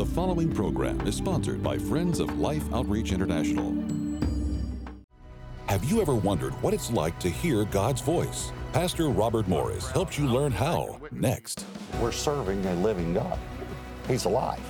[0.00, 3.74] The following program is sponsored by Friends of Life Outreach International.
[5.66, 8.50] Have you ever wondered what it's like to hear God's voice?
[8.72, 11.66] Pastor Robert Morris helps you learn how next.
[12.00, 13.38] We're serving a living God.
[14.08, 14.62] He's alive.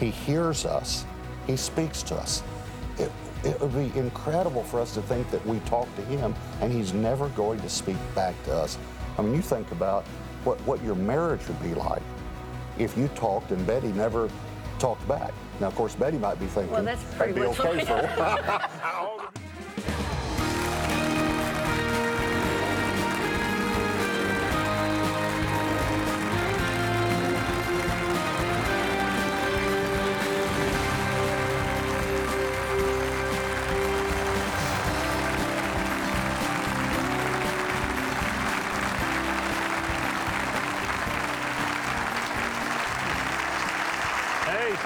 [0.00, 1.04] He hears us.
[1.46, 2.42] He speaks to us.
[2.96, 3.12] It,
[3.44, 6.94] it would be incredible for us to think that we talk to him and he's
[6.94, 8.78] never going to speak back to us.
[9.18, 10.04] I mean, you think about
[10.44, 12.02] what, what your marriage would be like
[12.78, 14.30] if you talked and Betty never
[14.82, 15.32] talked back.
[15.60, 17.94] Now, of course, Betty might be thinking, Well, that's pretty that'd be okay for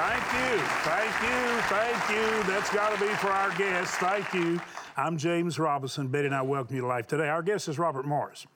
[0.06, 2.52] thank you, thank you, thank you.
[2.52, 3.96] That's got to be for our guests.
[3.96, 4.60] Thank you.
[4.96, 6.08] I'm James Robison.
[6.08, 7.28] Betty and I welcome you to life today.
[7.28, 8.46] Our guest is Robert Morris.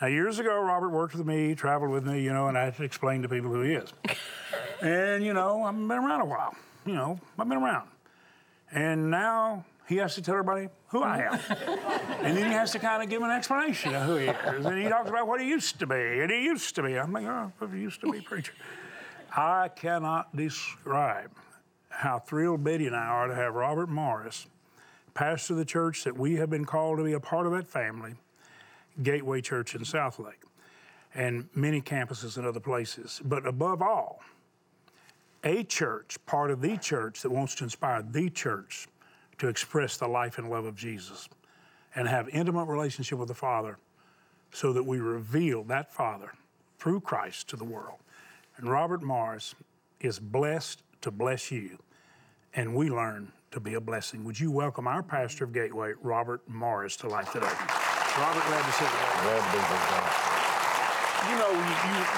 [0.00, 2.76] Now, years ago, Robert worked with me, traveled with me, you know, and I had
[2.78, 3.92] to explain to people who he is.
[4.80, 6.54] and, you know, I've been around a while.
[6.84, 7.88] You know, I've been around.
[8.72, 11.38] And now he has to tell everybody who I am.
[12.22, 14.66] and then he has to kind of give an explanation of who he is.
[14.66, 16.98] And he talks about what he used to be, and he used to be.
[16.98, 18.54] I'm like, oh, he used to be preacher.
[19.36, 21.30] I cannot describe
[21.88, 24.46] how thrilled Betty and I are to have Robert Morris,
[25.14, 27.68] pastor of the church that we have been called to be a part of that
[27.68, 28.14] family,
[29.02, 30.44] Gateway Church in Southlake,
[31.14, 33.20] and many campuses and other places.
[33.24, 34.20] But above all,
[35.44, 38.88] a church, part of the church that wants to inspire the church
[39.38, 41.28] to express the life and love of Jesus
[41.94, 43.78] and have intimate relationship with the Father
[44.52, 46.32] so that we reveal that Father
[46.78, 47.98] through Christ to the world.
[48.60, 49.54] And Robert Morris
[50.02, 51.78] is blessed to bless you,
[52.52, 54.22] and we learn to be a blessing.
[54.24, 57.46] Would you welcome our pastor of Gateway, Robert Morris, to life today?
[57.46, 58.90] Robert, glad to see you.
[59.22, 60.30] Glad to be God.
[61.30, 61.68] You know, you,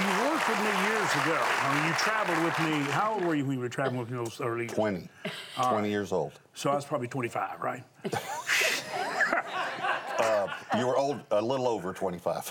[0.03, 1.39] you, worked with me years ago.
[1.39, 2.91] I mean, you traveled with me.
[2.91, 4.67] How old were you when you were traveling with me those early?
[4.67, 5.09] 20,
[5.63, 6.33] 20 years old.
[6.55, 7.85] So I was probably 25, right?
[10.79, 12.51] You were old, a little over 25.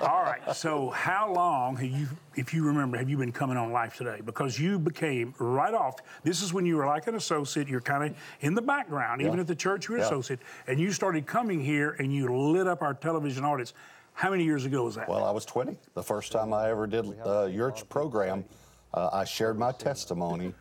[0.02, 0.40] All right.
[0.54, 4.20] So how long have you, if you remember, have you been coming on Life Today?
[4.24, 5.96] Because you became right off.
[6.24, 7.68] This is when you were like an associate.
[7.68, 9.88] You're kind of in the background, even at the church.
[9.88, 10.06] You're an Yeah.
[10.06, 13.74] associate, and you started coming here, and you lit up our television audience.
[14.14, 15.08] How many years ago was that?
[15.08, 15.76] Well, I was 20.
[15.94, 18.44] The first time I ever did uh, your program,
[18.94, 20.54] uh, I shared my testimony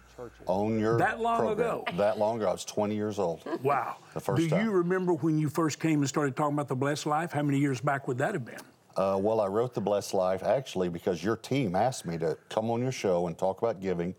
[0.45, 1.67] on your That long program.
[1.67, 1.85] ago?
[1.97, 2.49] That long ago.
[2.49, 3.41] I was 20 years old.
[3.63, 3.97] wow.
[4.13, 4.65] the first Do time.
[4.65, 7.31] you remember when you first came and started talking about the blessed life?
[7.31, 8.59] How many years back would that have been?
[8.95, 12.69] Uh, well, I wrote The Blessed Life actually because your team asked me to come
[12.69, 14.15] on your show and talk about giving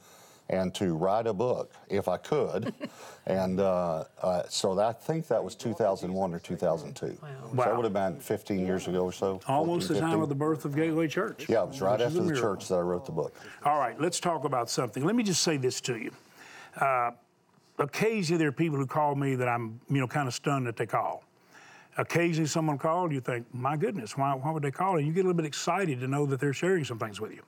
[0.49, 2.73] and to write a book if I could.
[3.27, 7.07] and uh, uh, so that, I think that was 2001 or 2002.
[7.07, 7.65] So Wow.
[7.65, 9.41] that would have been 15 years ago or so.
[9.49, 11.49] Almost 14, the time of the birth of Gateway Church.
[11.49, 13.35] Yeah, it was right after the church that I wrote the book.
[13.65, 15.05] All right, let's talk about something.
[15.05, 16.13] Let me just say this to you.
[16.81, 17.13] Uh,
[17.79, 20.77] occasionally, there are people who call me that I'm, you know, kind of stunned that
[20.77, 21.25] they call.
[21.99, 24.99] Occasionally, someone called, you think, my goodness, why, why would they call?
[24.99, 27.33] And you get a little bit excited to know that they're sharing some things with
[27.33, 27.43] you.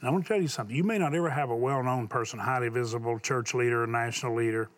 [0.00, 0.74] And I want to tell you something.
[0.74, 4.68] You may not ever have a well-known person, highly visible church leader, national leader,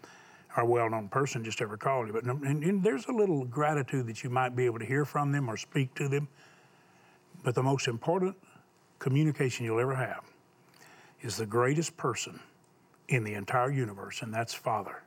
[0.57, 2.13] or a well-known person just ever call you.
[2.13, 5.33] But and, and there's a little gratitude that you might be able to hear from
[5.33, 6.29] them or speak to them.
[7.43, 8.37] But the most important
[8.99, 10.25] communication you'll ever have
[11.21, 12.41] is the greatest person
[13.09, 15.03] in the entire universe, and that's Father,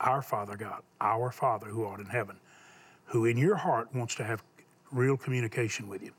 [0.00, 2.36] our Father God, our Father who art in heaven,
[3.06, 4.42] who in your heart wants to have
[4.90, 6.12] real communication with you.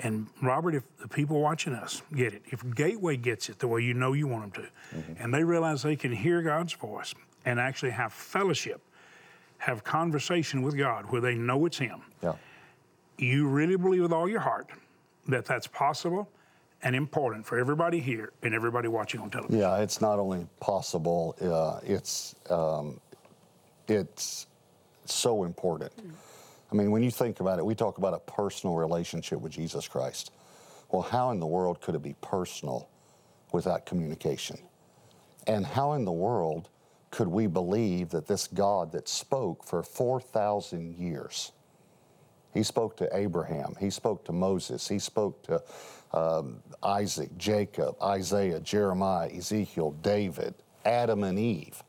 [0.00, 3.82] And Robert, if the people watching us get it, if Gateway gets it the way
[3.82, 7.14] you know you want them to, and they realize they can hear God's voice
[7.44, 8.80] and actually have fellowship,
[9.58, 12.34] have conversation with God where they know it's Him, Yeah.
[13.16, 14.68] you really believe with all your heart
[15.26, 16.28] that that's possible
[16.84, 19.58] and important for everybody here and everybody watching on television.
[19.58, 23.00] Yeah, it's not only possible, uh, it's um,
[23.88, 24.46] it's
[25.06, 25.92] so important.
[26.70, 29.88] I mean, when you think about it, we talk about a personal relationship with Jesus
[29.88, 30.32] Christ.
[30.90, 32.88] Well, how in the world could it be personal
[33.52, 34.58] without communication?
[35.46, 36.68] And how in the world
[37.10, 41.52] could we believe that this God that spoke for 4,000 years,
[42.52, 45.62] he spoke to Abraham, he spoke to Moses, he spoke to
[46.12, 50.54] um, Isaac, Jacob, Isaiah, Jeremiah, Ezekiel, David,
[50.84, 51.82] Adam, and Eve.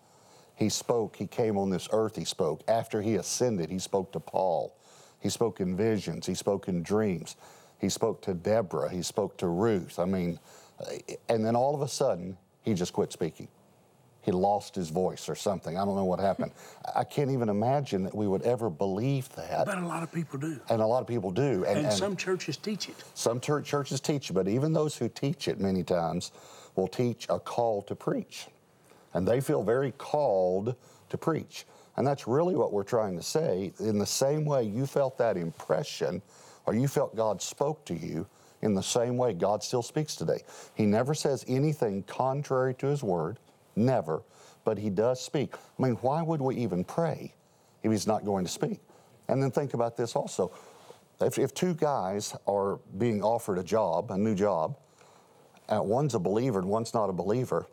[0.60, 2.64] He spoke, he came on this earth, he spoke.
[2.68, 4.76] After he ascended, he spoke to Paul.
[5.22, 7.38] He spoke in visions, he spoke in dreams.
[7.80, 10.00] He spoke to Deborah, he spoke to Ruth.
[10.00, 10.38] I mean,
[10.82, 13.48] uh, and then all of a sudden, he just quit speaking.
[14.22, 15.78] He lost his voice or something.
[15.78, 16.52] I don't know what happened.
[16.94, 19.66] I can't even imagine that we would ever believe that.
[19.66, 20.60] But a lot of people do.
[20.70, 21.64] And a lot of people do.
[21.64, 22.96] And, and some churches teach it.
[23.14, 26.34] Some church, churches teach it, but even those who teach it many times
[26.76, 28.48] will teach a call to preach.
[29.14, 30.76] And they feel very called
[31.10, 31.66] to preach.
[31.98, 33.74] And that's really what we're trying to say.
[33.80, 36.22] In the same way you felt that impression,
[36.66, 38.28] or you felt God spoke to you,
[38.62, 40.44] in the same way God still speaks today.
[40.76, 43.40] He never says anything contrary to His word,
[43.76, 44.22] never,
[44.64, 45.56] but He does speak.
[45.56, 47.34] I mean, why would we even pray
[47.84, 48.80] if He's not going to speak?
[49.28, 50.52] And then think about this also.
[51.22, 54.78] If, if two guys are being offered a job, a new job,
[55.68, 57.68] uh, one's a believer and one's not a believer,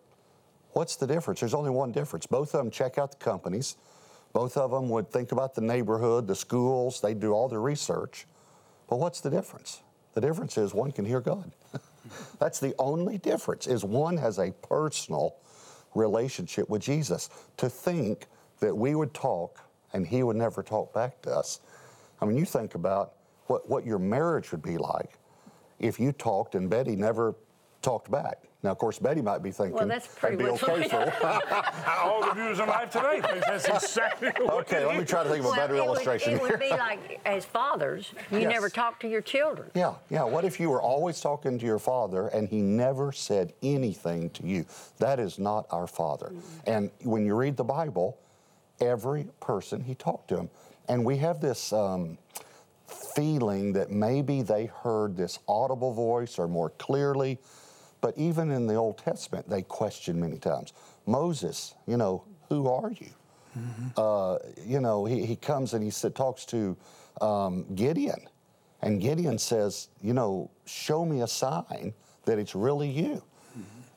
[0.77, 1.41] what's the difference?
[1.41, 2.27] There's only one difference.
[2.27, 3.77] Both of them check out the companies.
[4.35, 8.27] Both of them would think about the neighborhood, the schools, they do all their research.
[8.87, 9.81] But what's the difference?
[10.13, 11.51] The difference is one can hear God.
[12.39, 15.37] That's the only difference is one has a personal
[15.95, 17.31] relationship with Jesus.
[17.57, 18.27] To think
[18.61, 19.61] that we would talk
[19.95, 21.61] and he would never talk back to us.
[22.21, 23.15] I mean, you think about
[23.47, 25.19] what, what your marriage would be like
[25.79, 27.35] if you talked and Betty never
[27.87, 28.43] talked back.
[28.65, 31.05] Now, of course, Betty might be thinking, well, that's pretty okay for
[32.03, 35.39] All the viewers in life today think that's exactly Okay, let me try to think
[35.41, 36.33] of a well, better it illustration.
[36.33, 38.51] Would, it would be like, as fathers, you Yes.
[38.51, 39.71] never talk to your children.
[39.75, 40.25] Yeah, yeah.
[40.25, 44.45] What if you were always talking to your father and he never said anything to
[44.45, 44.67] you?
[44.99, 46.33] That is not our father.
[46.67, 48.19] And when you read the Bible,
[48.81, 50.51] every person he talked to him.
[50.89, 52.19] And we have this um,
[52.89, 57.39] feeling that maybe they heard this audible voice or more clearly.
[58.01, 60.73] But even in the Old Testament, they questioned many times.
[61.07, 63.09] Moses, you know, who are you?
[63.97, 66.77] Uh, you know, he, he comes and he talks to
[67.21, 68.29] um, Gideon.
[68.83, 71.95] And Gideon says, you know, show me a sign
[72.27, 73.23] that it's really you.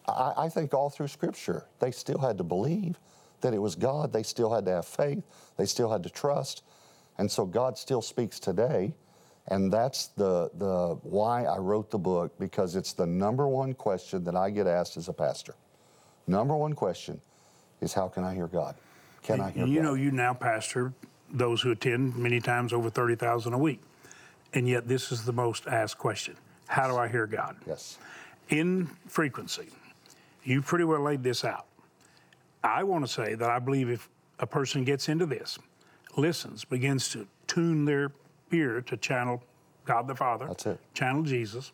[0.08, 2.98] I, I think all through Scripture, they still had to believe
[3.42, 4.14] that it was God.
[4.14, 5.24] They still had to have faith.
[5.58, 6.64] They still had to trust.
[7.18, 8.94] And so God still speaks today.
[9.50, 14.24] And that's the, the why I wrote the book, because it's the number one question
[14.26, 15.56] that I get asked as a pastor.
[16.28, 17.20] Number one question
[17.82, 18.76] is how can I hear God?
[19.24, 19.72] Can I hear God?
[19.72, 19.86] you God?
[19.86, 20.94] know, you now pastor
[21.32, 23.82] those who attend many times over 30,000 a week.
[24.54, 26.36] And yet, this is the most asked question
[26.68, 27.56] How do I hear God?
[27.68, 27.98] yes.
[28.50, 29.68] In frequency,
[30.44, 31.66] you pretty well laid this out.
[32.64, 34.10] I want to say that I believe if
[34.40, 35.60] a person gets into this,
[36.18, 38.12] listens, begins to tune their
[38.52, 39.42] ear to channel
[39.86, 40.80] God the Father, That's it.
[40.94, 41.72] channel Jesus,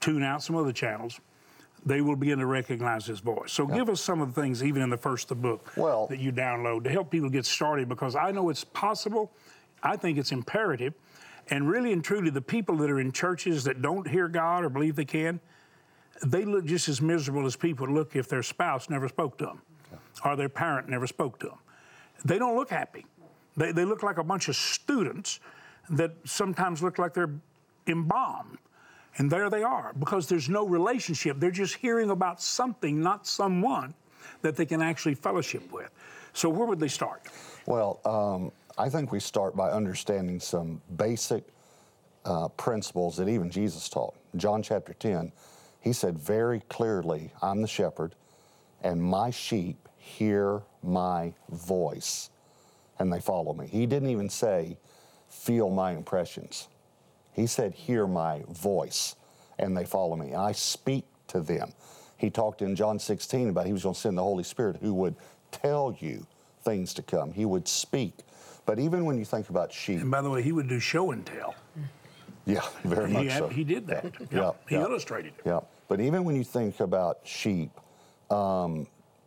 [0.00, 1.20] tune out some other channels,
[1.86, 3.52] they will begin to recognize his voice.
[3.52, 6.06] So give us some of the things, even in the first of the book, Well-
[6.08, 9.32] that you download to help people get started because I know it's possible.
[9.82, 10.94] I think it's imperative.
[11.50, 14.68] And really and truly, the people that are in churches that don't hear God or
[14.68, 15.40] believe they can,
[16.26, 19.62] they look just as miserable as people look if their spouse never spoke to them
[20.24, 21.58] or their parent never spoke to them.
[22.24, 23.06] They don't look happy.
[23.56, 25.40] They, they look like a bunch of students
[25.90, 27.34] that sometimes look like they're
[27.86, 28.58] embalmed.
[29.18, 31.40] And there they are because there's no relationship.
[31.40, 33.94] They're just hearing about something, not someone
[34.42, 35.90] that they can actually fellowship with.
[36.32, 37.22] So, where would they start?
[37.66, 41.42] Well, um, I think we start by understanding some basic
[42.24, 44.14] uh, principles that even Jesus taught.
[44.36, 45.32] John chapter 10,
[45.80, 48.14] he said very clearly, I'm the shepherd,
[48.82, 52.30] and my sheep hear my voice,
[52.98, 53.66] and they follow me.
[53.66, 54.76] He didn't even say,
[55.28, 56.68] feel my impressions.
[57.32, 59.14] He said, hear my voice,
[59.58, 60.34] and they follow me.
[60.34, 61.72] I speak to them.
[62.16, 64.92] He talked in John 16 about he was going to send the Holy Spirit who
[64.94, 65.14] would
[65.52, 66.26] tell you
[66.64, 67.32] things to come.
[67.32, 68.12] He would speak.
[68.66, 71.12] But even when you think about sheep, And by the way, he would do show
[71.12, 71.54] and tell.
[72.44, 73.48] yeah, very He, much had- so.
[73.48, 74.04] he did that.
[74.32, 74.82] Yeah, He yeah.
[74.82, 75.42] illustrated it.
[75.46, 77.70] Yeah, but even when you think about sheep,
[78.30, 78.86] um,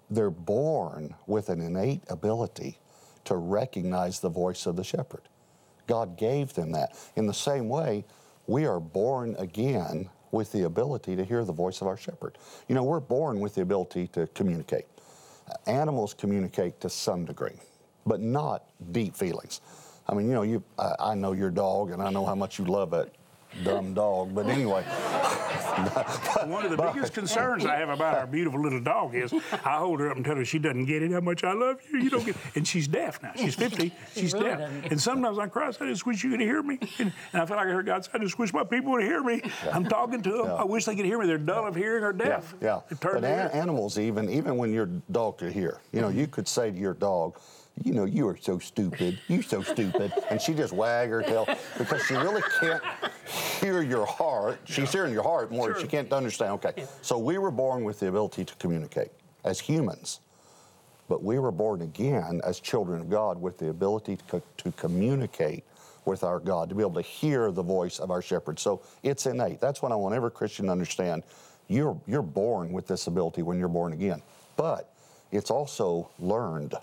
[0.09, 2.77] they're born with an innate ability
[3.23, 5.21] to recognize the voice of the shepherd.
[5.91, 6.97] God gave them that.
[7.17, 8.05] In the same way,
[8.47, 12.37] we are born again with the ability to hear the voice of our shepherd.
[12.69, 14.85] You know, we're born with the ability to communicate.
[15.49, 17.59] Uh, animals communicate to some degree,
[18.05, 19.59] but not deep feelings.
[20.07, 22.63] I mean, you know, you, I, know your dog, and I know how much you
[22.63, 23.13] love that
[23.63, 24.33] dumb dog.
[24.33, 24.83] But anyway,
[26.45, 29.33] One of the biggest concerns I have about our beautiful little dog is
[29.65, 31.77] I hold her up and tell her she doesn't get it how much I love
[31.91, 31.99] you.
[31.99, 33.31] You don't get And she's deaf now.
[33.35, 33.93] She's 50.
[34.15, 34.59] She's really deaf.
[34.59, 36.79] doesn't And sometimes I cry, I just wish you could hear me.
[36.99, 39.03] And, and I feel like I heard God say, I just wish my people would
[39.03, 39.41] hear me.
[39.71, 40.45] I'm talking to them.
[40.45, 40.53] Yeah.
[40.55, 41.27] I wish they could hear me.
[41.27, 42.53] They're dull of hearing or deaf.
[42.61, 42.81] yeah.
[42.89, 46.09] They turn But their an- animals, even even when your dog could hear, you know,
[46.09, 47.37] you could say to your dog,
[47.83, 49.19] you know, you are so stupid.
[49.27, 50.13] You're so stupid.
[50.29, 51.47] And she just wag her tail
[51.77, 52.83] because she really can't
[53.59, 54.59] hear your heart.
[54.65, 56.53] She's hearing your heart more than she can't understand.
[56.53, 56.85] Okay.
[57.01, 59.11] So we were born with the ability to communicate
[59.43, 60.19] as humans.
[61.07, 64.71] But we were born again as children of God with the ability to, co- to
[64.73, 65.65] communicate
[66.05, 68.59] with our God, to be able to hear the voice of our shepherd.
[68.59, 69.59] So it's innate.
[69.59, 71.23] That's what I want every Christian to understand.
[71.67, 74.21] You're, you're born with this ability when you're born again.
[74.55, 74.93] But
[75.31, 76.75] it's also learned.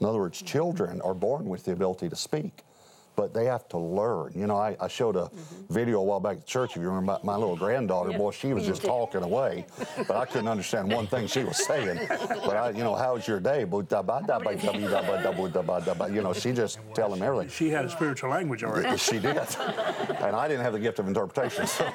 [0.00, 2.62] In other words, children are born with the ability to speak,
[3.16, 4.32] but they have to learn.
[4.34, 5.30] You know, I, I showed a
[5.66, 5.74] Mm-hmm.
[5.74, 8.52] video a while back at church, if you remember, my, my little granddaughter, boy, she
[8.52, 9.66] was just talking away,
[10.06, 11.98] but I couldn't understand one thing she was saying.
[12.08, 13.60] But I, you know, how's your day?
[13.64, 13.86] You
[16.22, 17.48] know, she just tell him everything.
[17.48, 18.96] She had a spiritual language already.
[19.06, 21.66] She did, and I didn't have the gift of interpretation.
[21.66, 21.88] So.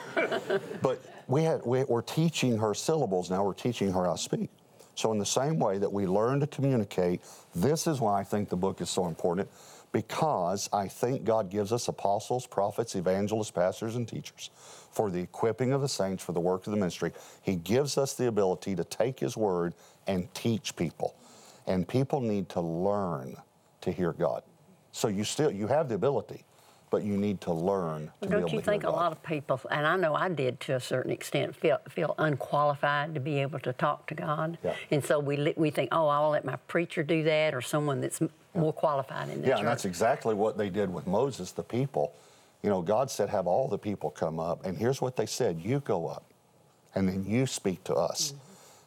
[0.81, 3.43] But we had we, we're teaching her syllables now.
[3.45, 4.49] We're teaching her how to speak.
[4.95, 7.21] So in the same way that we learn to communicate,
[7.55, 9.49] this is why I think the book is so important.
[9.91, 14.49] Because I think God gives us apostles, prophets, evangelists, pastors, and teachers
[14.91, 17.11] for the equipping of the saints for the work of the ministry.
[17.41, 19.73] He gives us the ability to take His word
[20.07, 21.15] and teach people.
[21.67, 23.35] And people need to learn
[23.81, 24.43] to hear God.
[24.91, 26.45] So you still you have the ability,
[26.91, 29.87] but you need to learn to be Don't you think a lot of people, and
[29.87, 33.73] I know I did to a certain extent, feel feel unqualified to be able to
[33.73, 34.75] talk to God, Yeah.
[34.91, 38.19] and so we we think, oh, I'll let my preacher do that, or someone that's
[38.53, 39.59] more qualified in the Yeah, church.
[39.59, 42.13] and that's exactly what they did with Moses, the people.
[42.61, 44.65] You know, God said, have all the people come up.
[44.65, 46.25] And here's what they said you go up,
[46.93, 48.33] and then you speak to us.
[48.33, 48.37] Mm-hmm.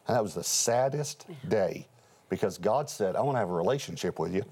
[0.07, 1.87] And that was the saddest day
[2.29, 4.43] because God said, I want to have a relationship with you.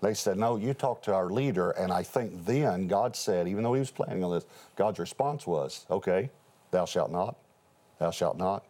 [0.00, 1.70] They said, No, you talk to our leader.
[1.72, 5.46] And I think then God said, even though he was planning on this, God's response
[5.46, 6.30] was, Okay,
[6.70, 7.36] thou shalt not,
[7.98, 8.64] thou shalt not,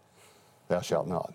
[0.68, 1.34] thou shalt not.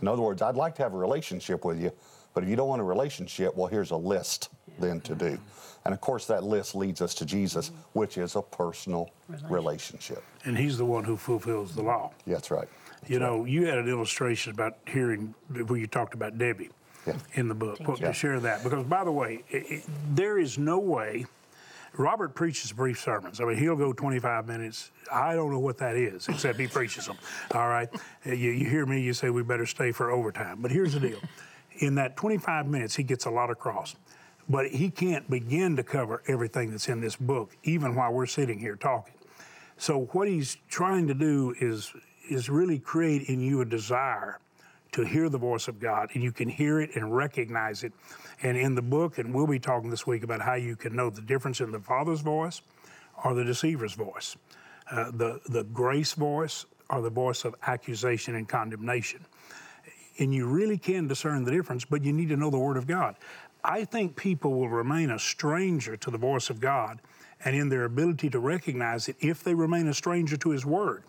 [0.00, 1.92] In other words, I'd like to have a relationship with you,
[2.32, 5.38] but if you don't want a relationship, well, here's a list then to do.
[5.84, 9.10] And of course, that list leads us to Jesus, which is a personal
[9.48, 10.22] relationship.
[10.44, 12.12] And he's the one who fulfills the law.
[12.24, 12.68] Yeah, that's right.
[13.06, 16.70] You know, you had an illustration about hearing where you talked about Debbie
[17.06, 17.14] Yeah.
[17.34, 17.78] in the book.
[17.86, 19.82] Well, To share that, because by the way, it, it,
[20.14, 21.26] there is no way.
[21.96, 23.40] Robert preaches brief sermons.
[23.40, 24.90] I mean, he'll go 25 minutes.
[25.12, 27.16] I don't know what that is, except he preaches them.
[27.52, 27.88] All right.
[28.24, 30.58] You, you hear me, you say we better stay for overtime.
[30.60, 31.20] But here's the deal
[31.78, 33.96] in that 25 minutes, he gets a lot across.
[34.48, 38.58] But he can't begin to cover everything that's in this book, even while we're sitting
[38.58, 39.14] here talking.
[39.78, 41.92] So what he's trying to do is
[42.28, 44.38] is really create in you a desire
[44.94, 47.92] to hear the voice of God, and you can hear it and recognize it.
[48.42, 51.10] And in the book, and we'll be talking this week about how you can know
[51.10, 52.62] the difference in the Father's voice
[53.24, 54.36] or the deceiver's voice,
[54.92, 59.24] uh, the the grace voice or the voice of accusation and condemnation.
[60.18, 62.86] And you really can discern the difference, but you need to know the Word of
[62.86, 63.16] God.
[63.64, 67.00] I think people will remain a stranger to the voice of God
[67.44, 71.02] and in their ability to recognize it if they remain a stranger to His Word.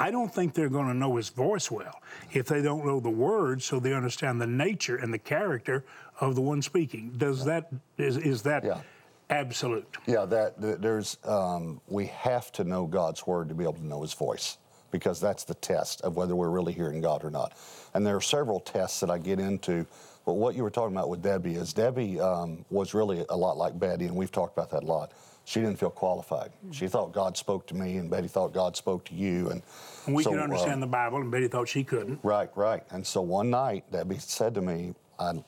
[0.00, 2.00] I don't think they're going to know His voice well
[2.32, 5.84] if they don't know the Word so they understand the nature and the character
[6.20, 7.12] of the one speaking.
[7.16, 8.80] Does that, is, is that Yeah.
[9.28, 9.96] absolute?
[10.06, 14.02] Yeah, that there's um, we have to know God's word to be able to know
[14.02, 14.58] His voice
[14.90, 17.52] because that's the test of whether we're really hearing God or not.
[17.92, 19.84] And there are several tests that I get into.
[20.24, 23.56] But what you were talking about with Debbie is Debbie um, was really a lot
[23.56, 25.12] like Betty, and we've talked about that a lot.
[25.44, 26.52] She didn't feel qualified.
[26.72, 29.48] She thought God spoke to me, and Betty thought God spoke to you.
[29.48, 29.62] And,
[30.04, 32.20] And we so, can uh, understand the Bible, and Betty thought she couldn't.
[32.22, 32.82] Right, right.
[32.90, 35.42] And so one night, Debbie said to me, I'd,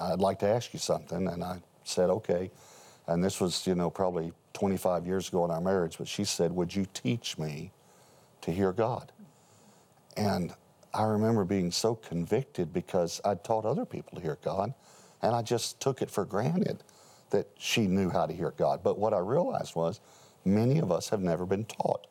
[0.00, 1.28] I'd like to ask you something.
[1.28, 2.50] And I said, okay.
[3.08, 5.98] And this was, you know, probably 25 years ago in our marriage.
[5.98, 7.72] But she said, Would you teach me
[8.40, 9.12] to hear God?
[10.16, 10.54] And
[10.96, 14.72] I remember being so convicted because I'd taught other people to hear God.
[15.20, 16.82] And I just took it for granted
[17.30, 18.82] that she knew how to hear God.
[18.82, 20.00] But what I realized was
[20.46, 22.06] many of us have never been taught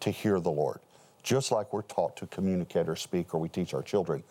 [0.00, 0.78] to hear the Lord,
[1.24, 4.22] just like we're taught to communicate or speak or we teach our children.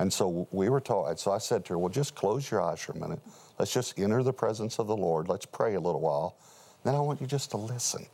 [0.00, 2.80] And so we were taught, so I said to her, Well, just close your eyes
[2.80, 3.20] for a minute.
[3.60, 5.28] Let's just enter the presence of the Lord.
[5.28, 6.36] Let's pray a little while.
[6.82, 8.06] Then I want you just to listen.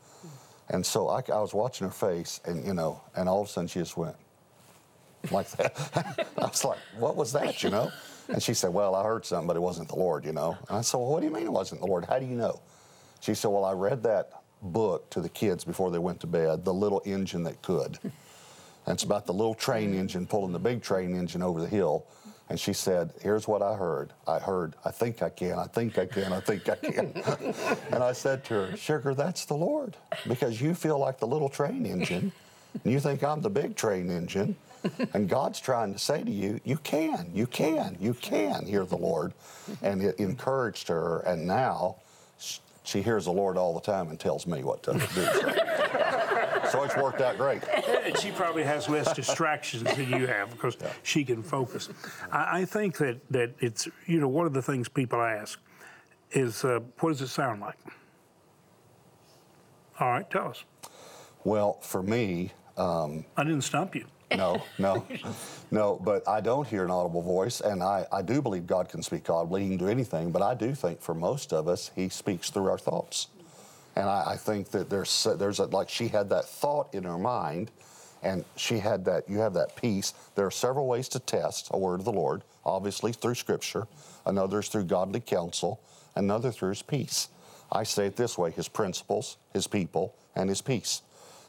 [0.68, 3.50] And so I, I was watching her face, and you know, and all of a
[3.50, 4.16] sudden she just went
[5.30, 6.26] like that.
[6.38, 7.90] I was like, "What was that?" You know?
[8.28, 10.56] And she said, "Well, I heard something, but it wasn't the Lord." You know?
[10.68, 12.04] And I said, "Well, what do you mean it wasn't the Lord?
[12.04, 12.60] How do you know?"
[13.20, 16.64] She said, "Well, I read that book to the kids before they went to bed,
[16.64, 17.98] The Little Engine That Could."
[18.88, 22.06] And it's about the little train engine pulling the big train engine over the hill.
[22.48, 24.14] And she said, Here's what I heard.
[24.26, 27.12] I heard, I think I can, I think I can, I think I can.
[27.92, 29.94] and I said to her, Sugar, that's the Lord.
[30.26, 32.32] Because you feel like the little train engine,
[32.82, 34.56] and you think I'm the big train engine.
[35.14, 38.96] And God's trying to say to you, you can, you can, you can hear the
[38.96, 39.32] Lord.
[39.82, 41.96] And it encouraged her, and now
[42.84, 45.00] she hears the Lord all the time and tells me what to do.
[46.70, 47.62] so it's worked out great.
[48.04, 51.90] And she probably has less distractions than you have because she can focus.
[52.32, 55.60] I, I think that, that it's, you know, one of the things people ask
[56.30, 57.76] is, uh, what does it sound like?
[60.00, 60.64] All right, tell us.
[61.44, 62.52] Well, for me,
[63.36, 64.06] I didn't stump you.
[64.36, 65.06] No, no,
[65.70, 69.02] no, but I don't hear an audible voice, and I, I do believe God can
[69.02, 69.62] speak audibly.
[69.62, 72.68] He can do anything, but I do think for most of us, He speaks through
[72.68, 73.28] our thoughts.
[73.96, 77.18] And I, I think that there's, there's a, like she had that thought in her
[77.18, 77.70] mind,
[78.22, 80.12] and she had that, you have that peace.
[80.34, 83.86] There are several ways to test a word of the Lord, obviously through Scripture,
[84.26, 85.80] another is through godly counsel,
[86.14, 87.28] another through His peace.
[87.70, 91.02] I say it this way His principles, His people, and His peace.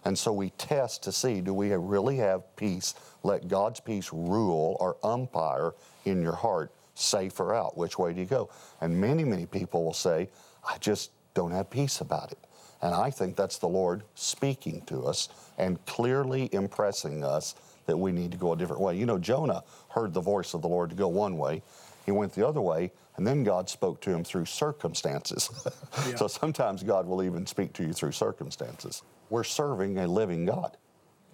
[0.06, 2.96] And so we test to see do we really have peace?
[3.24, 5.74] Let God's peace rule or umpire
[6.06, 7.78] in your heart, safe or out.
[7.78, 8.50] Which way do you go?
[8.82, 10.30] And many, many people will say,
[10.68, 12.40] I just don't have peace about it.
[12.82, 15.28] And I think that's the Lord speaking to us
[15.58, 17.56] and clearly impressing us
[17.88, 18.96] that we need to go a different way.
[18.96, 21.62] You know, Jonah heard the voice of the Lord to go one way,
[22.10, 25.48] he went the other way, and then God spoke to him through circumstances.
[26.16, 29.04] so sometimes God will even speak to you through circumstances.
[29.30, 30.76] We're serving a living God,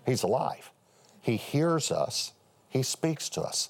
[0.06, 0.72] He's alive.
[1.22, 2.34] He hears us,
[2.68, 3.70] He speaks to us.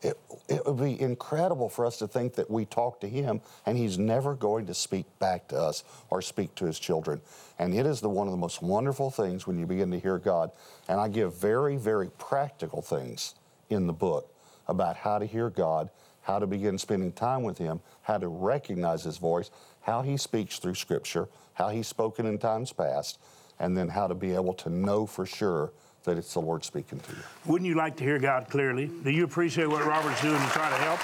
[0.00, 0.16] It,
[0.48, 3.98] it would be incredible for us to think that we talk to Him and He's
[3.98, 7.20] never going to speak back to us or speak to His children.
[7.58, 10.18] And it is the, one of the most wonderful things when you begin to hear
[10.18, 10.52] God.
[10.88, 13.34] And I give very, very practical things
[13.70, 14.30] in the book
[14.68, 15.90] about how to hear God,
[16.24, 19.50] how to begin spending time with Him, how to recognize His voice,
[19.82, 23.18] how He speaks through Scripture, how He's spoken in times past,
[23.60, 25.72] and then how to be able to know for sure
[26.04, 27.22] that it's the Lord speaking to you.
[27.46, 28.90] Wouldn't you like to hear God clearly?
[29.04, 31.00] Do you appreciate what Robert's doing to try to help?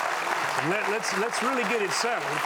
[0.68, 2.38] Let, let's, let's really get it settled.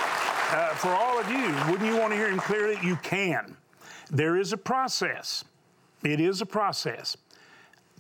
[0.51, 2.79] Uh, for all of you, wouldn't you want to hear Him clearly?
[2.83, 3.57] You can.
[4.11, 5.45] There is a process.
[6.05, 7.17] It is a process.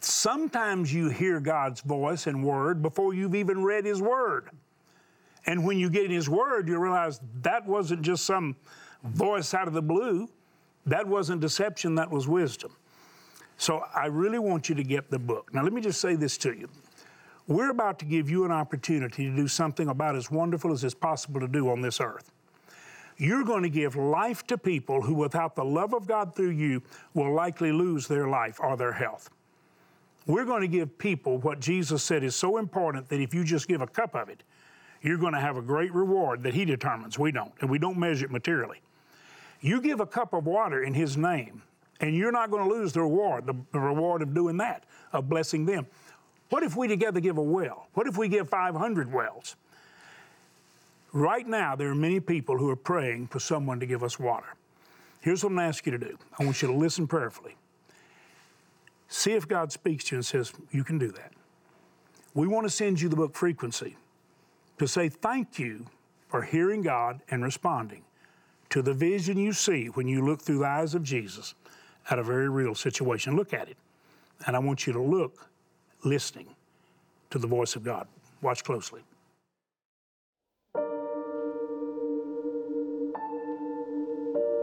[0.00, 4.50] Sometimes you hear God's voice and word before you've even read His word.
[5.46, 8.56] And when you get in His word, you realize that wasn't just some
[9.02, 10.28] voice out of the blue.
[10.86, 12.72] That wasn't deception, that was wisdom.
[13.56, 15.54] So I really want you to get the book.
[15.54, 16.68] Now, let me just say this to you.
[17.46, 20.94] We're about to give you an opportunity to do something about as wonderful as it's
[20.94, 22.30] possible to do on this earth.
[23.16, 26.82] You're going to give life to people who, without the love of God through you,
[27.12, 29.30] will likely lose their life or their health.
[30.26, 33.68] We're going to give people what Jesus said is so important that if you just
[33.68, 34.42] give a cup of it,
[35.04, 37.18] you're going to have a great reward that He determines.
[37.18, 38.80] We don't, and we don't measure it materially.
[39.60, 41.62] You give a cup of water in His name,
[42.00, 45.28] and you're not going to lose the reward, the, the reward of doing that, of
[45.28, 45.86] blessing them.
[46.48, 47.86] What if we together give a well?
[47.92, 49.56] What if we give 500 wells?
[51.12, 54.54] Right now, there are many people who are praying for someone to give us water.
[55.20, 57.56] Here's what I'm going to ask you to do I want you to listen prayerfully.
[59.08, 61.32] See if God speaks to you and says, You can do that.
[62.32, 63.96] We want to send you the book Frequency
[64.78, 65.86] to say thank you
[66.28, 68.02] for hearing God and responding
[68.70, 71.54] to the vision you see when you look through the eyes of Jesus
[72.10, 73.36] at a very real situation.
[73.36, 73.76] Look at it.
[74.46, 75.48] And I want you to look
[76.02, 76.48] listening
[77.30, 78.08] to the voice of God.
[78.42, 79.02] Watch closely.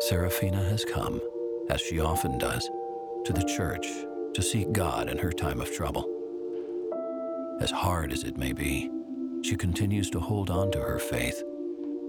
[0.01, 1.21] Serafina has come,
[1.69, 2.69] as she often does,
[3.23, 3.87] to the church
[4.33, 6.05] to seek God in her time of trouble.
[7.61, 8.89] As hard as it may be,
[9.41, 11.43] she continues to hold on to her faith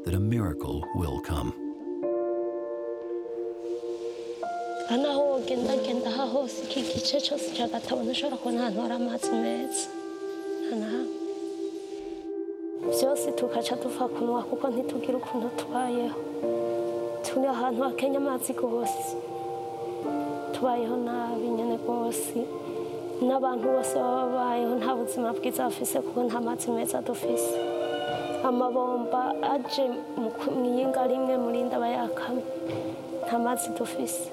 [0.05, 1.53] that a miracle will come.
[5.03, 9.38] naho wogendagenda aha hose iki gice cyose cya gatabo ntushobora kubona ahantu hari amazi ukuntu
[20.53, 22.38] tubayeho nabi nyine rwose
[23.28, 27.52] n'abantu bose baba babayeho nta buzima bwiza bafise kuko nta mazi meza dufise.
[28.48, 29.20] Amabomba
[29.54, 29.85] aje
[30.20, 30.28] mu
[30.70, 32.42] iyinga rimwe murinda aba yakamye
[33.24, 34.24] nta mazi dufise.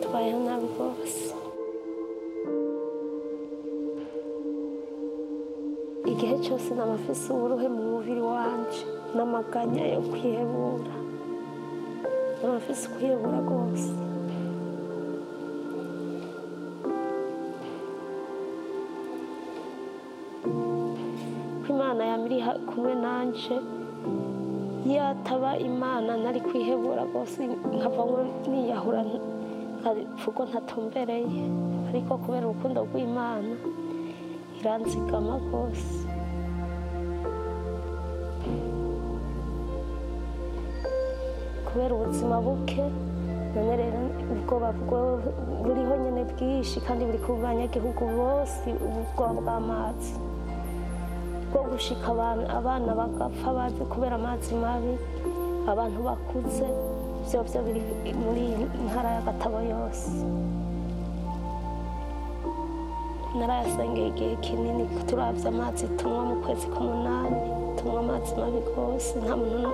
[0.00, 1.22] Tubayeho nabi rwose.
[6.12, 8.80] Igihe cyose n'abafise uburuhe mu mubiri wanje
[9.16, 10.94] n'amaganya yo kwihebura.
[12.40, 13.88] N'abafise kwihebura rwose.
[22.74, 23.56] Kumwe nanje.
[24.90, 27.40] Iyo ataba imana nari kwihebura rwose
[27.76, 28.18] nkavamo
[28.50, 29.00] niyahura
[29.80, 31.42] nkavuga ntatumbereye.
[31.88, 33.54] Ariko kubera urukundo rw'imana
[34.54, 35.94] kiranzigama rwose.
[41.66, 42.84] Kubera ubuzima buke
[43.54, 43.98] none rero
[44.32, 45.20] ubwoba bwo-
[45.64, 50.12] buriho nyine bwinshi kandi buri ku banyagihugu bose ubwoba bw'amazi.
[51.54, 52.10] Bwo gushika
[52.58, 54.94] abana bagapfa bazi kubera amazi mabi
[55.70, 56.66] abantu bakuze
[57.30, 57.82] byo byo biri
[58.22, 58.44] muri
[58.90, 60.10] ntara ya gatabo yose.
[63.38, 67.36] Narayasengeye igihe kinini turabye amazi tunywa mu kwezi k'umunani
[67.78, 69.70] tunywa amazi mabi rwose nta muntu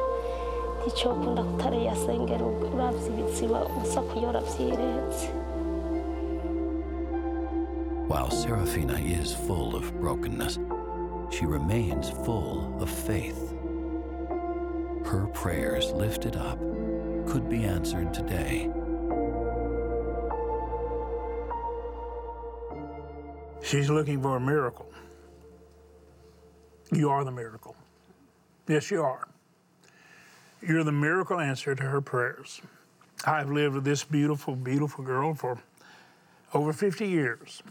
[0.88, 5.26] icyo kunda kutariyasengera urabye ibiziba usa kuyora byiretse.
[8.10, 10.58] While Serafina is full of brokenness,
[11.30, 13.54] she remains full of faith.
[15.04, 16.58] Her prayers lifted up
[17.26, 18.70] could be answered today.
[23.62, 24.90] She's looking for a miracle.
[26.92, 27.76] You are the miracle.
[28.66, 29.28] Yes, you are.
[30.60, 32.60] You're the miracle answer to her prayers.
[33.24, 35.58] I've lived with this beautiful, beautiful girl for
[36.52, 37.62] over 50 years.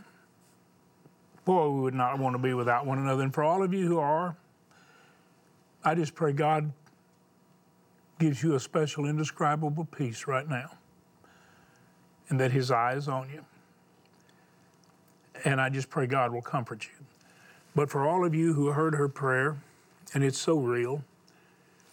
[1.49, 3.23] Boy, we would not want to be without one another.
[3.23, 4.37] And for all of you who are,
[5.83, 6.71] I just pray God
[8.19, 10.69] gives you a special, indescribable peace right now,
[12.29, 13.43] and that His eye is on you.
[15.43, 17.03] And I just pray God will comfort you.
[17.73, 19.57] But for all of you who heard her prayer,
[20.13, 21.03] and it's so real,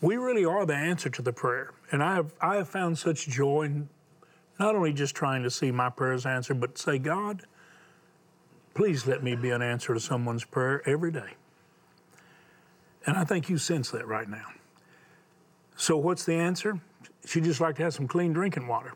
[0.03, 1.73] we really are the answer to the prayer.
[1.91, 3.89] And I have, I have found such joy in
[4.61, 7.47] not only just trying to see my prayers answered, but say, God,
[8.77, 11.35] please let me be an answer to someone's prayer every day.
[13.07, 14.45] And I think you sense that right now.
[15.77, 16.79] So, what's the answer?
[17.25, 18.93] She'd just like to have some clean drinking water.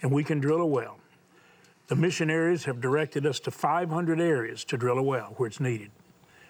[0.00, 0.98] And we can drill a well.
[1.88, 5.90] The missionaries have directed us to 500 areas to drill a well where it's needed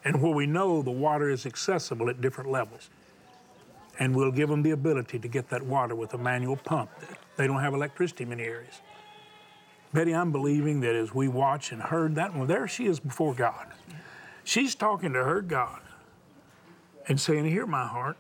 [0.05, 2.91] and where we know the water is accessible at different levels.
[3.99, 6.91] And we'll give them the ability to get that water with a manual pump.
[7.37, 8.81] They don't have electricity in many areas.
[9.97, 13.33] Betty, I'm believing that as we watch and heard that one, there she is before
[13.33, 13.67] God.
[14.45, 15.81] She's talking to her God
[17.09, 18.19] and saying, Hear my heart,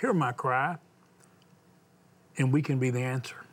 [0.00, 0.78] hear my cry,
[2.38, 3.43] and we can be the answer.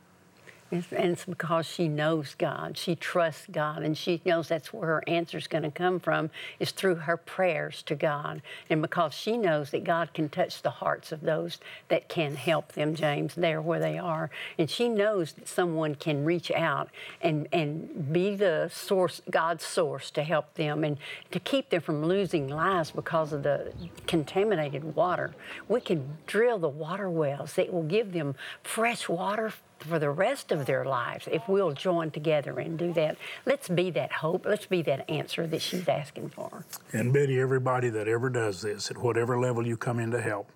[0.72, 2.78] And it's because she knows God.
[2.78, 6.30] She trusts God, and she knows that's where her answer is going to come from
[6.58, 8.40] is through her prayers to God.
[8.70, 11.58] And because she knows that God can touch the hearts of those
[11.88, 14.30] that can help them, James, there where they are.
[14.56, 16.88] And she knows that someone can reach out
[17.20, 20.96] and, and be the source, God's source to help them and
[21.32, 23.74] to keep them from losing lives because of the
[24.06, 25.34] contaminated water.
[25.68, 30.52] We can drill the water wells that will give them fresh water for the rest
[30.52, 33.16] of their lives if we'll join together and do that.
[33.46, 34.46] Let's be that hope.
[34.46, 36.64] Let's be that answer that she's asking for.
[36.92, 40.50] And Betty, everybody that ever does this, at whatever level you come in to help,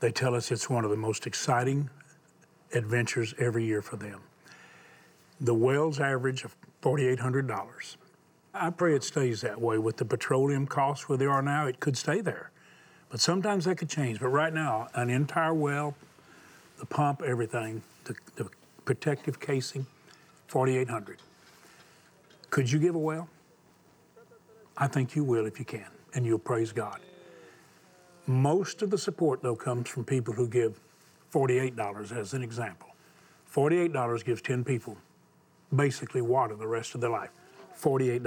[0.00, 1.90] they tell us it's one of the most exciting
[2.72, 4.20] adventures every year for them.
[5.40, 7.96] The wells average of $4,800.
[8.52, 9.78] I pray it stays that way.
[9.78, 12.50] With the petroleum costs where they are now, it could stay there.
[13.10, 14.20] But sometimes that could change.
[14.20, 15.94] But right now, an entire well,
[16.78, 18.48] the pump, everything, the, the
[18.90, 19.86] protective casing,
[20.48, 21.18] 4,800.
[22.50, 23.28] Could you give a well?
[24.76, 26.98] I think you will if you can, and you'll praise God.
[28.26, 30.80] Most of the support, though, comes from people who give
[31.32, 32.88] $48 as an example.
[33.54, 34.96] $48 gives 10 people
[35.76, 37.30] basically water the rest of their life.
[37.80, 38.24] $48.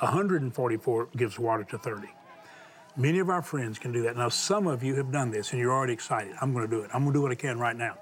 [0.00, 2.06] $144 gives water to 30.
[2.96, 4.16] Many of our friends can do that.
[4.16, 6.36] Now, some of you have done this and you're already excited.
[6.40, 6.90] I'm going to do it.
[6.94, 7.96] I'm going to do what I can right now.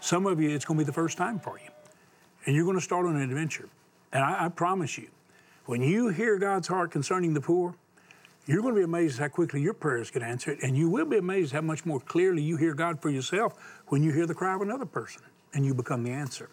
[0.00, 1.70] Some of you, it's going to be the first time for you.
[2.46, 3.68] And you're going to start on an adventure.
[4.12, 5.08] And I, I promise you,
[5.66, 7.74] when you hear God's heart concerning the poor,
[8.46, 10.58] you're going to be amazed how quickly your prayers get answered.
[10.62, 13.54] And you will be amazed how much more clearly you hear God for yourself
[13.88, 15.22] when you hear the cry of another person
[15.54, 16.48] and you become the answer.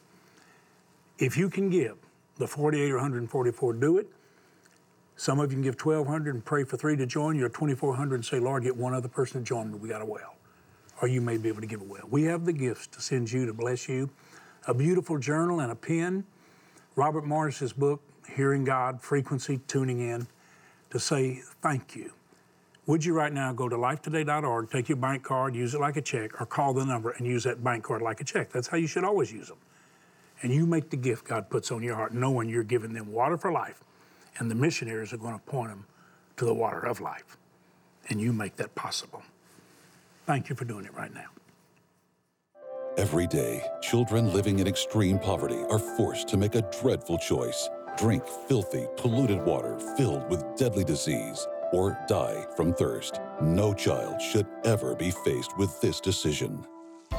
[1.18, 1.98] If you can give
[2.38, 4.08] the 48 or 144, do it.
[5.16, 7.36] Some of you can give 1,200 and pray for three to join.
[7.36, 9.80] You're 2,400 and say, Lord, get one other person to join me.
[9.80, 10.36] We got a well.
[11.02, 12.08] Or you may be able to give a well.
[12.10, 14.10] We have the gifts to send you to bless you
[14.68, 16.26] a beautiful journal and a pen.
[16.96, 20.28] Robert Morris's book, Hearing God, Frequency, Tuning In,
[20.90, 22.12] to say thank you.
[22.86, 26.02] Would you right now go to lifetoday.org, take your bank card, use it like a
[26.02, 28.50] check, or call the number and use that bank card like a check?
[28.52, 29.58] That's how you should always use them.
[30.42, 33.38] And you make the gift God puts on your heart, knowing you're giving them water
[33.38, 33.82] for life,
[34.38, 35.86] and the missionaries are going to point them
[36.38, 37.38] to the water of life.
[38.10, 39.24] And you make that possible.
[40.28, 41.28] Thank you for doing it right now.
[42.98, 48.28] Every day, children living in extreme poverty are forced to make a dreadful choice drink
[48.48, 53.20] filthy, polluted water filled with deadly disease, or die from thirst.
[53.42, 56.63] No child should ever be faced with this decision.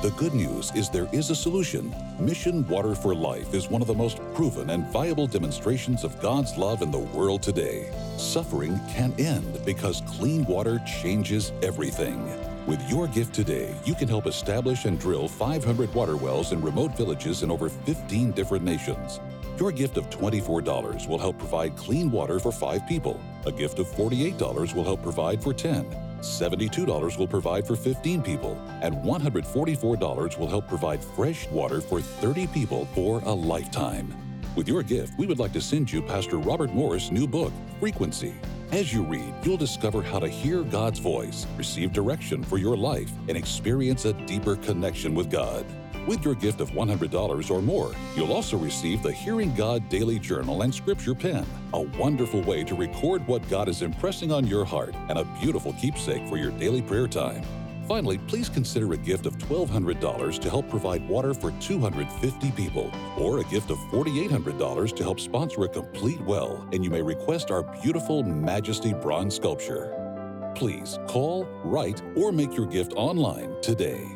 [0.02, 1.92] The good news is there is a solution.
[2.20, 6.56] Mission Water for Life is one of the most proven and viable demonstrations of God's
[6.56, 7.90] love in the world today.
[8.18, 12.47] Suffering can end because clean water changes everything.
[12.68, 16.94] With your gift today, you can help establish and drill 500 water wells in remote
[16.98, 19.20] villages in over 15 different nations.
[19.58, 23.18] Your gift of $24 will help provide clean water for five people.
[23.46, 25.86] A gift of $48 will help provide for 10.
[26.20, 32.48] $72 will provide for 15 people, and $144 will help provide fresh water for 30
[32.48, 34.27] people for a lifetime.
[34.58, 38.34] With your gift, we would like to send you Pastor Robert Morris' new book, Frequency.
[38.72, 43.12] As you read, you'll discover how to hear God's voice, receive direction for your life,
[43.28, 45.64] and experience a deeper connection with God.
[46.08, 50.62] With your gift of $100 or more, you'll also receive the Hearing God Daily Journal
[50.62, 54.92] and Scripture Pen, a wonderful way to record what God is impressing on your heart
[55.08, 57.44] and a beautiful keepsake for your daily prayer time.
[57.88, 63.38] Finally, please consider a gift of $1,200 to help provide water for 250 people, or
[63.38, 67.62] a gift of $4,800 to help sponsor a complete well, and you may request our
[67.80, 70.52] beautiful Majesty bronze sculpture.
[70.54, 74.06] Please call, write, or make your gift online today.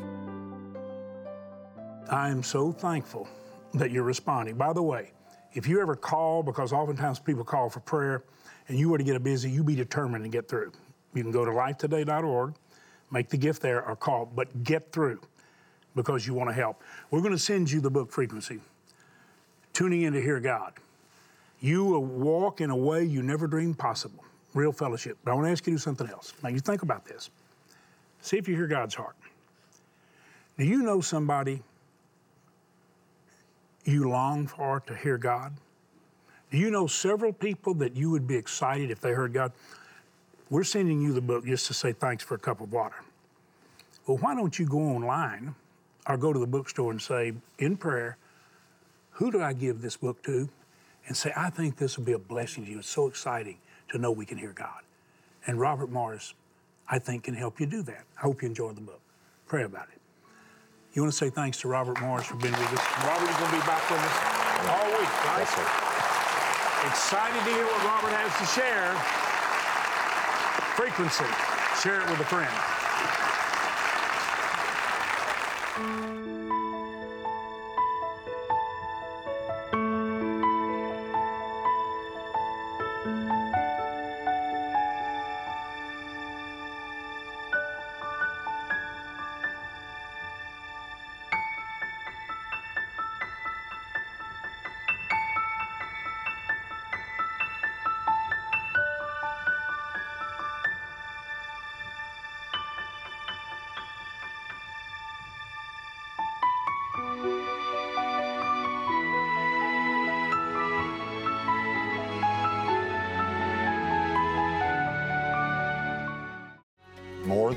[2.10, 3.26] I am so thankful
[3.72, 4.56] that you're responding.
[4.56, 5.12] By the way,
[5.54, 8.24] if you ever call, because oftentimes people call for prayer,
[8.68, 10.72] and you were to get a busy, you be determined to get through.
[11.14, 12.54] You can go to lifetoday.org,
[13.12, 15.20] make the gift there, or call, but get through
[15.94, 16.82] because you want to help.
[17.10, 18.60] We're going to send you the book Frequency,
[19.72, 20.72] Tuning in to Hear God.
[21.60, 24.24] You will walk in a way you never dreamed possible.
[24.54, 25.16] Real fellowship.
[25.24, 26.34] But I want to ask you to do something else.
[26.42, 27.30] Now, you think about this.
[28.20, 29.16] See if you hear God's heart.
[30.58, 31.62] Do you know somebody
[33.84, 35.52] you long for to hear God?
[36.50, 39.52] Do you know several people that you would be excited if they heard God?
[40.52, 42.96] We're sending you the book just to say thanks for a cup of water.
[44.06, 45.54] Well, why don't you go online
[46.06, 48.18] or go to the bookstore and say, in prayer,
[49.12, 50.50] who do I give this book to?
[51.06, 52.80] And say, I think this will be a blessing to you.
[52.80, 53.56] It's so exciting
[53.92, 54.82] to know we can hear God.
[55.46, 56.34] And Robert Morris,
[56.86, 58.04] I think, can help you do that.
[58.18, 59.00] I hope you enjoy the book.
[59.46, 60.02] Pray about it.
[60.92, 63.06] You want to say thanks to Robert Morris for being with us.
[63.06, 65.48] Robert is going to be back with us all week, right?
[66.90, 69.31] Excited to hear what Robert has to share.
[70.76, 71.24] Frequency.
[71.82, 72.81] Share it with a friend.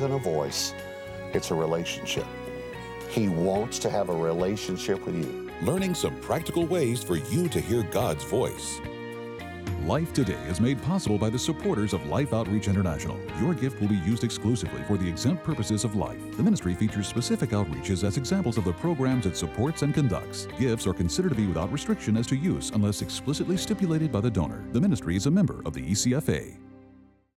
[0.06, 0.76] Than a voice,
[1.34, 2.28] it's a relationship.
[3.10, 5.50] He wants to have a relationship with you.
[5.64, 8.80] Learning some practical ways for you to hear God's voice.
[9.86, 13.20] Life Today is made possible by the supporters of Life Outreach International.
[13.42, 16.20] Your gift will be used exclusively for the exempt purposes of life.
[16.38, 20.48] The ministry features specific outreaches as examples of the programs it supports and conducts.
[20.60, 24.32] Gifts are considered to be without restriction as to use unless explicitly stipulated by the
[24.32, 24.64] donor.
[24.72, 26.65] The ministry is a member of the ECFA.